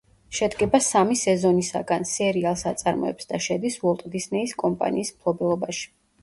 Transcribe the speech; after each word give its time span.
შედგება 0.35 0.77
სამი 0.85 1.17
სეზონისაგან, 1.23 2.07
სერიალს 2.11 2.63
აწარმოებს 2.71 3.29
და 3.33 3.41
შედის 3.49 3.77
უოლტ 3.85 4.03
დისნეის 4.17 4.57
კომპანიის 4.65 5.15
მფლობელობაში. 5.21 5.87